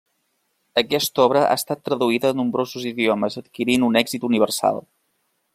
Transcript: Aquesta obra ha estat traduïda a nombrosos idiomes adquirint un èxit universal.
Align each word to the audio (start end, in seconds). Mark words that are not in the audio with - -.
Aquesta 0.81 1.21
obra 1.25 1.43
ha 1.49 1.57
estat 1.61 1.83
traduïda 1.89 2.31
a 2.33 2.37
nombrosos 2.39 2.89
idiomes 2.95 3.41
adquirint 3.45 3.89
un 3.93 4.03
èxit 4.05 4.29
universal. 4.31 4.83